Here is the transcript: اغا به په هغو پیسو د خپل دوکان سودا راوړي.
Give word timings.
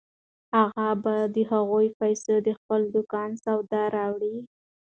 اغا 0.61 0.89
به 1.03 1.15
په 1.33 1.41
هغو 1.51 1.79
پیسو 1.99 2.33
د 2.47 2.49
خپل 2.59 2.81
دوکان 2.95 3.29
سودا 3.43 3.83
راوړي. 3.97 4.35